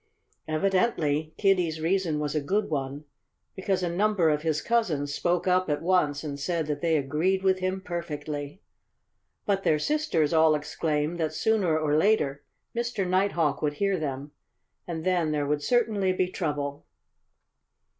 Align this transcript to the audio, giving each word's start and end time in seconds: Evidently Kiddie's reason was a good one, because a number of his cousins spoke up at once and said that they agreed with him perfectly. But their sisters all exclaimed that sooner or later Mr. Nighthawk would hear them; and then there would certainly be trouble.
Evidently 0.47 1.35
Kiddie's 1.37 1.79
reason 1.79 2.17
was 2.17 2.33
a 2.33 2.41
good 2.41 2.71
one, 2.71 3.05
because 3.55 3.83
a 3.83 3.95
number 3.95 4.31
of 4.31 4.41
his 4.41 4.59
cousins 4.59 5.13
spoke 5.13 5.45
up 5.47 5.69
at 5.69 5.83
once 5.83 6.23
and 6.23 6.39
said 6.39 6.65
that 6.65 6.81
they 6.81 6.97
agreed 6.97 7.43
with 7.43 7.59
him 7.59 7.79
perfectly. 7.79 8.63
But 9.45 9.61
their 9.61 9.77
sisters 9.77 10.33
all 10.33 10.55
exclaimed 10.55 11.19
that 11.19 11.35
sooner 11.35 11.77
or 11.77 11.95
later 11.97 12.43
Mr. 12.75 13.07
Nighthawk 13.07 13.61
would 13.61 13.73
hear 13.73 13.99
them; 13.99 14.31
and 14.87 15.03
then 15.03 15.31
there 15.31 15.45
would 15.45 15.61
certainly 15.61 16.11
be 16.13 16.27
trouble. 16.29 16.83